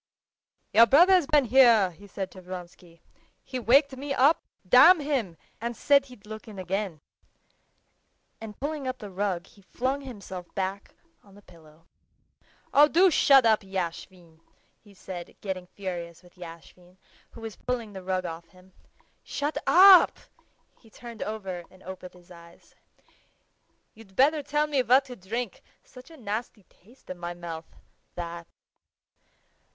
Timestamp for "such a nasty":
25.83-26.63